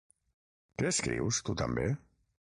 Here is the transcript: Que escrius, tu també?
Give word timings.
Que 0.81 0.87
escrius, 0.93 1.43
tu 1.51 1.59
també? 1.63 1.89